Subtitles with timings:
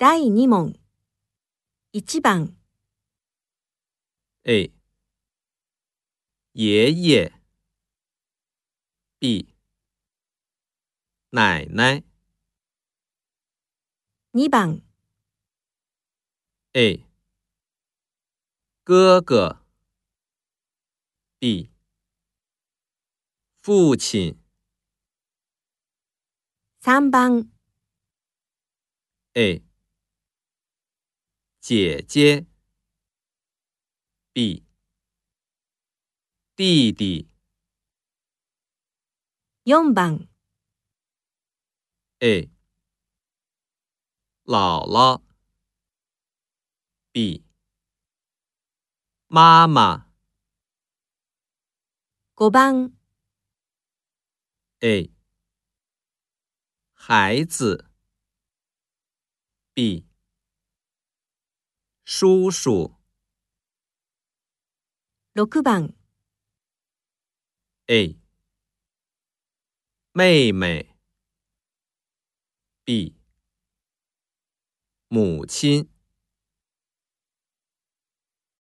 [0.00, 0.76] 第2問
[1.92, 2.54] 1番
[4.44, 4.70] A
[6.54, 7.32] 爷爷
[9.18, 9.48] B
[11.32, 12.04] 奶奶
[14.36, 14.80] 2番
[16.74, 17.04] A
[18.84, 19.56] 哥哥
[21.40, 21.72] B
[23.60, 24.38] 父亲
[26.84, 27.48] 3番
[29.34, 29.62] A
[31.60, 32.46] 姐姐。
[34.32, 34.64] B。
[36.54, 37.28] 弟弟。
[39.64, 40.28] 四番。
[42.20, 42.48] A。
[44.44, 45.20] 姥姥。
[47.12, 47.44] B。
[49.26, 50.06] 妈妈。
[52.36, 52.92] 五番。
[54.80, 55.10] A。
[56.94, 57.84] 孩子。
[59.74, 60.07] B。
[62.10, 62.94] 叔叔。
[65.34, 65.92] 六番。
[67.88, 68.16] A。
[70.14, 70.96] 妹妹。
[72.86, 73.14] B。
[75.08, 75.90] 母亲。